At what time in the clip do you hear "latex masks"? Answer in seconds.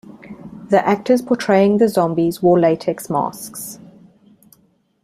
2.59-3.77